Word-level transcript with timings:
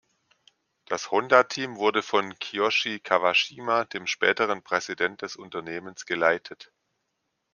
Das 0.85 1.11
Honda-Team 1.11 1.77
wurde 1.77 2.01
von 2.01 2.33
Kiyoshi 2.39 2.99
Kawashima, 3.01 3.85
dem 3.85 4.07
späteren 4.07 4.63
Präsident 4.63 5.21
des 5.21 5.35
Unternehmens 5.35 6.07
geleitet. 6.07 6.71